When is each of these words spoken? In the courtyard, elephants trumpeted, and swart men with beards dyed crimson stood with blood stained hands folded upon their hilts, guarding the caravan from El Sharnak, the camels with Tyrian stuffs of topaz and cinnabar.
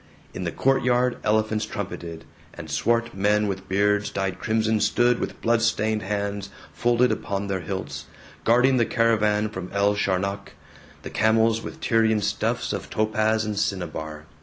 In 0.33 0.45
the 0.45 0.51
courtyard, 0.51 1.17
elephants 1.23 1.63
trumpeted, 1.67 2.25
and 2.55 2.71
swart 2.71 3.13
men 3.13 3.45
with 3.47 3.69
beards 3.69 4.09
dyed 4.09 4.39
crimson 4.39 4.79
stood 4.79 5.19
with 5.19 5.39
blood 5.41 5.61
stained 5.61 6.01
hands 6.01 6.49
folded 6.73 7.11
upon 7.11 7.45
their 7.45 7.59
hilts, 7.59 8.05
guarding 8.43 8.77
the 8.77 8.85
caravan 8.87 9.47
from 9.47 9.69
El 9.71 9.93
Sharnak, 9.93 10.53
the 11.03 11.11
camels 11.11 11.61
with 11.61 11.81
Tyrian 11.81 12.19
stuffs 12.21 12.73
of 12.73 12.89
topaz 12.89 13.45
and 13.45 13.59
cinnabar. 13.59 14.25